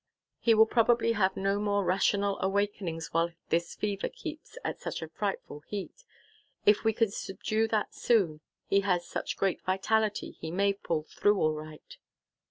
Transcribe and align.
He 0.39 0.55
will 0.55 0.65
probably 0.65 1.11
have 1.11 1.37
no 1.37 1.59
more 1.59 1.83
rational 1.85 2.39
awakenings 2.39 3.09
while 3.13 3.33
this 3.49 3.75
fever 3.75 4.09
keeps 4.09 4.57
at 4.65 4.79
such 4.79 5.03
a 5.03 5.07
frightful 5.09 5.59
heat. 5.67 6.05
If 6.65 6.83
we 6.83 6.91
can 6.91 7.11
subdue 7.11 7.67
that 7.67 7.93
soon, 7.93 8.41
he 8.65 8.79
has 8.79 9.05
such 9.07 9.37
great 9.37 9.61
vitality 9.61 10.31
he 10.31 10.49
may 10.49 10.73
pull 10.73 11.03
through 11.03 11.37
all 11.37 11.53
right." 11.53 11.97